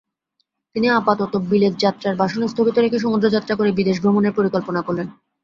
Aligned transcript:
তিনি 0.75 0.87
আপাততঃ 0.91 1.41
বিলেতযাত্রার 1.51 2.19
বাসনা 2.21 2.45
স্থগিত 2.49 2.75
রেখে 2.77 2.97
সমুদ্রযাত্রা 2.99 3.53
করে 3.55 3.69
বিদেশভ্রমণের 3.77 4.37
পরিকল্পনা 4.37 4.81
করলেন। 4.87 5.07